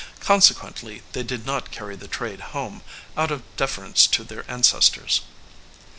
[0.19, 2.81] Consequently they did not carry the trade home,
[3.15, 5.21] out of deference to their ancestors.